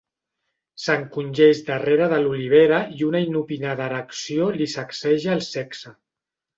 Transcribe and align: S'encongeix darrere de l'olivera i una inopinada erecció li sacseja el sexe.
S'encongeix 0.85 1.61
darrere 1.67 2.07
de 2.15 2.19
l'olivera 2.25 2.81
i 3.03 3.07
una 3.11 3.23
inopinada 3.29 3.89
erecció 3.93 4.51
li 4.61 4.73
sacseja 4.77 5.41
el 5.41 5.49
sexe. 5.55 5.99